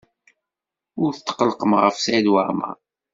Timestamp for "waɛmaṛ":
2.33-2.77